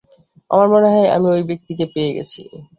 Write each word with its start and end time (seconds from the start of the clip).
আমার 0.51 0.67
মনে 0.73 0.87
হয়, 0.93 1.07
আমি 1.15 1.27
ঔই 1.31 1.43
ব্যাক্তিকে 1.49 1.85
পেয়ে 1.93 2.11
গেছি! 2.17 2.41